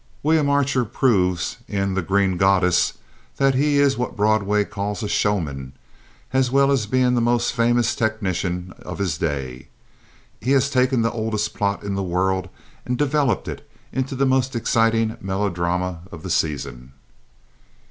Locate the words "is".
3.77-3.99